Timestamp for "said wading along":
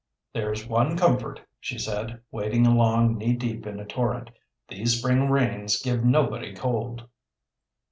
1.77-3.19